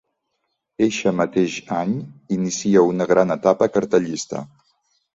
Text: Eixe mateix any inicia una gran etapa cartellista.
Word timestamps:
Eixe 0.85 1.13
mateix 1.19 1.59
any 1.77 1.95
inicia 2.39 2.85
una 2.95 3.11
gran 3.15 3.39
etapa 3.39 3.73
cartellista. 3.79 4.47